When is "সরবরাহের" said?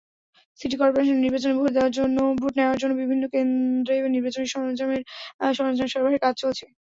5.87-6.23